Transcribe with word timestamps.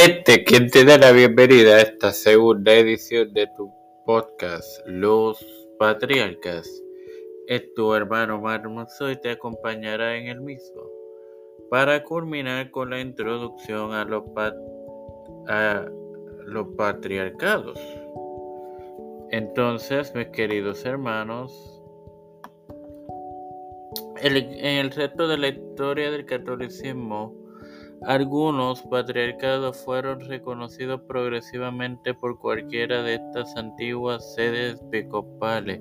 Este, 0.00 0.44
quien 0.44 0.70
te 0.70 0.84
da 0.84 0.96
la 0.96 1.10
bienvenida 1.10 1.74
a 1.74 1.80
esta 1.80 2.12
segunda 2.12 2.72
edición 2.72 3.32
de 3.32 3.48
tu 3.56 3.72
podcast, 4.06 4.86
Los 4.86 5.44
Patriarcas, 5.76 6.70
es 7.48 7.74
tu 7.74 7.92
hermano 7.92 8.40
Marmoso 8.40 9.10
y 9.10 9.20
te 9.20 9.32
acompañará 9.32 10.16
en 10.16 10.28
el 10.28 10.40
mismo. 10.40 10.82
Para 11.68 12.04
culminar 12.04 12.70
con 12.70 12.90
la 12.90 13.00
introducción 13.00 13.92
a 13.92 14.04
los, 14.04 14.22
a 15.48 15.84
los 16.44 16.68
patriarcados. 16.76 17.80
Entonces, 19.32 20.14
mis 20.14 20.28
queridos 20.28 20.84
hermanos, 20.84 21.82
en 24.22 24.64
el 24.64 24.92
resto 24.92 25.26
de 25.26 25.38
la 25.38 25.48
historia 25.48 26.12
del 26.12 26.24
catolicismo, 26.24 27.47
algunos 28.02 28.82
patriarcados 28.82 29.76
fueron 29.84 30.20
reconocidos 30.20 31.00
progresivamente 31.08 32.14
por 32.14 32.38
cualquiera 32.38 33.02
de 33.02 33.14
estas 33.14 33.56
antiguas 33.56 34.34
sedes 34.34 34.80
episcopales. 34.80 35.80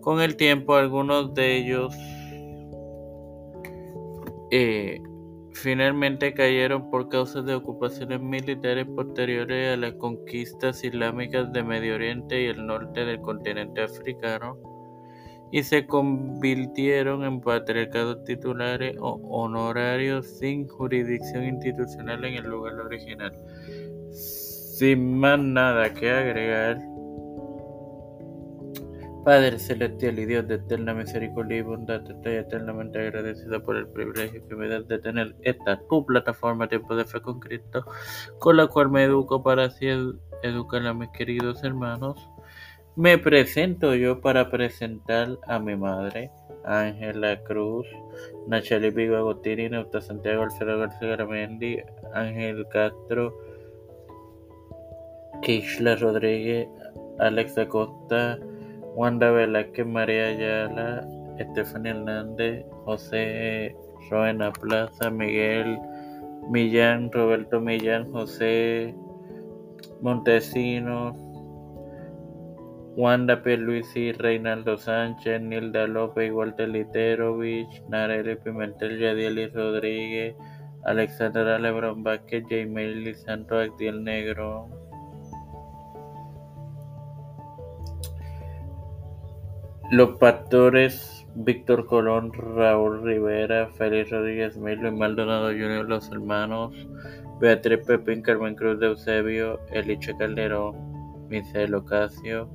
Con 0.00 0.20
el 0.20 0.36
tiempo, 0.36 0.74
algunos 0.74 1.34
de 1.34 1.56
ellos 1.56 1.94
eh, 4.50 5.02
finalmente 5.52 6.32
cayeron 6.32 6.90
por 6.90 7.08
causa 7.08 7.42
de 7.42 7.54
ocupaciones 7.54 8.20
militares 8.20 8.86
posteriores 8.94 9.74
a 9.74 9.76
las 9.76 9.94
conquistas 9.94 10.84
islámicas 10.84 11.52
de 11.52 11.62
Medio 11.64 11.96
Oriente 11.96 12.42
y 12.42 12.46
el 12.46 12.64
norte 12.64 13.04
del 13.04 13.20
continente 13.20 13.82
africano 13.82 14.56
y 15.50 15.62
se 15.62 15.86
convirtieron 15.86 17.24
en 17.24 17.40
patriarcados 17.40 18.24
titulares 18.24 18.96
o 19.00 19.20
honorarios 19.28 20.26
sin 20.38 20.68
jurisdicción 20.68 21.44
institucional 21.44 22.24
en 22.24 22.34
el 22.34 22.44
lugar 22.44 22.74
original. 22.74 23.32
Sin 24.10 25.18
más 25.18 25.38
nada 25.38 25.92
que 25.92 26.10
agregar, 26.10 26.78
Padre 29.24 29.58
celestial 29.58 30.18
y 30.20 30.24
Dios 30.24 30.48
de 30.48 30.54
eterna 30.54 30.94
misericordia 30.94 31.58
y 31.58 31.62
bondad, 31.62 32.00
estoy 32.10 32.36
eternamente 32.36 32.98
agradecido 32.98 33.62
por 33.62 33.76
el 33.76 33.86
privilegio 33.88 34.46
que 34.48 34.54
me 34.56 34.68
das 34.68 34.88
de 34.88 34.98
tener 35.00 35.34
esta 35.42 35.78
tu 35.88 36.06
plataforma 36.06 36.68
Tiempo 36.68 36.96
de 36.96 37.04
Fe 37.04 37.20
con 37.20 37.38
Cristo, 37.38 37.84
con 38.38 38.56
la 38.56 38.68
cual 38.68 38.90
me 38.90 39.04
educo 39.04 39.42
para 39.42 39.64
así 39.64 39.86
educar 40.42 40.86
a 40.86 40.94
mis 40.94 41.10
queridos 41.10 41.62
hermanos 41.62 42.16
me 42.98 43.16
presento 43.16 43.94
yo 43.94 44.20
para 44.20 44.50
presentar 44.50 45.38
a 45.46 45.60
mi 45.60 45.76
madre, 45.76 46.32
Ángela 46.64 47.40
Cruz, 47.44 47.86
Nacheli 48.48 48.90
Vigo 48.90 49.14
Agostini, 49.14 49.68
Neuta 49.68 50.00
Santiago 50.00 50.42
Alfredo 50.42 50.80
García 50.80 51.10
Garamendi, 51.10 51.78
Ángel 52.12 52.66
Castro, 52.72 53.32
Kishla 55.42 55.94
Rodríguez, 55.94 56.66
Alexa 57.20 57.68
Costa, 57.68 58.36
Wanda 58.96 59.30
Velázquez, 59.30 59.86
María 59.86 60.26
Ayala, 60.26 61.06
Estefania 61.38 61.92
Hernández, 61.92 62.66
José 62.84 63.76
Roena 64.10 64.52
Plaza, 64.52 65.08
Miguel 65.08 65.78
Millán, 66.50 67.12
Roberto 67.12 67.60
Millán, 67.60 68.10
José 68.10 68.92
Montesinos, 70.00 71.16
Wanda 72.98 73.44
Pierluisi, 73.44 74.10
Reinaldo 74.10 74.76
Sánchez, 74.76 75.40
Nilda 75.40 75.86
López, 75.86 76.32
Walter 76.32 76.68
Literovich, 76.68 77.80
Nareli 77.88 78.34
Pimentel, 78.34 78.98
Yadieli 78.98 79.46
Rodríguez, 79.54 80.34
Alexandra 80.84 81.60
Lebron 81.60 82.02
Vázquez, 82.02 82.42
Jaime 82.50 83.14
Santo 83.14 83.56
Actiel 83.56 84.02
Negro. 84.02 84.68
Los 89.92 90.18
pastores 90.18 91.24
Víctor 91.36 91.86
Colón, 91.86 92.32
Raúl 92.32 93.04
Rivera, 93.04 93.68
Félix 93.78 94.10
Rodríguez 94.10 94.56
Milo 94.56 94.88
y 94.88 94.90
Maldonado 94.90 95.50
Jr., 95.50 95.88
los 95.88 96.10
hermanos 96.10 96.74
Beatriz 97.40 97.86
Pepín, 97.86 98.22
Carmen 98.22 98.56
Cruz 98.56 98.80
de 98.80 98.86
Eusebio, 98.86 99.60
Eliche 99.70 100.16
Calderón, 100.16 101.28
Michel 101.28 101.76
Ocasio, 101.76 102.50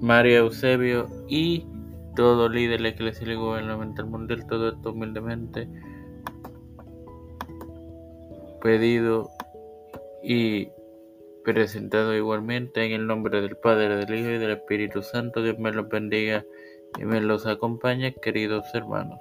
María 0.00 0.38
Eusebio 0.38 1.06
y 1.28 1.66
todo 2.14 2.48
líder 2.48 2.84
eclesial 2.84 3.32
y 3.32 3.34
gubernamental 3.36 4.06
mundial, 4.06 4.46
todo 4.46 4.70
esto 4.70 4.92
humildemente 4.92 5.68
pedido 8.60 9.30
y 10.22 10.68
presentado 11.44 12.14
igualmente 12.14 12.84
en 12.84 12.92
el 12.92 13.06
nombre 13.06 13.40
del 13.40 13.56
Padre, 13.56 13.96
del 13.96 14.14
Hijo 14.14 14.30
y 14.30 14.38
del 14.38 14.50
Espíritu 14.50 15.02
Santo. 15.02 15.42
Dios 15.42 15.58
me 15.58 15.72
los 15.72 15.88
bendiga 15.88 16.44
y 16.98 17.04
me 17.04 17.20
los 17.20 17.46
acompañe, 17.46 18.14
queridos 18.14 18.66
hermanos. 18.74 19.20